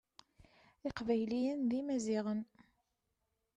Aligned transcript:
Iqbayliyen 0.89 1.61
d 1.69 1.71
imaziɣen. 1.79 2.41